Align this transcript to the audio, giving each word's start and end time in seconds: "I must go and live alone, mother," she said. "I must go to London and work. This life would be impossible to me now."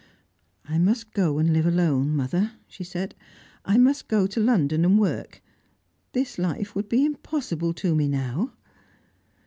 "I 0.65 0.79
must 0.79 1.13
go 1.13 1.37
and 1.37 1.53
live 1.53 1.67
alone, 1.67 2.15
mother," 2.15 2.53
she 2.67 2.83
said. 2.83 3.13
"I 3.65 3.77
must 3.77 4.07
go 4.07 4.25
to 4.25 4.39
London 4.39 4.83
and 4.83 4.97
work. 4.97 5.43
This 6.13 6.39
life 6.39 6.73
would 6.75 6.89
be 6.89 7.05
impossible 7.05 7.71
to 7.75 7.93
me 7.93 8.07
now." 8.07 8.53